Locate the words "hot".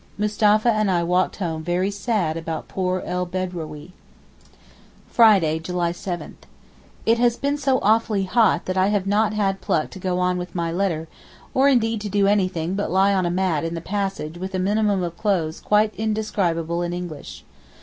8.23-8.65